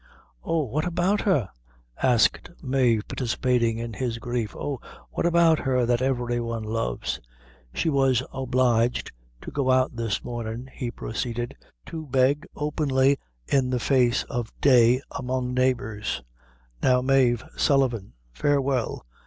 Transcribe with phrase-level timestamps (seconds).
[0.43, 0.63] "Oh!
[0.63, 1.51] what about her?"
[2.01, 4.79] asked Mave, participating in his grief; "oh!
[5.11, 7.19] what about her that every one loves?"
[7.71, 9.11] "She was obliged
[9.41, 15.01] to go out this mornin'," he proceeded, "to beg openly in the face of day
[15.11, 16.23] among the neighbors!
[16.81, 19.05] Now, Mave Sullivan, farewell!"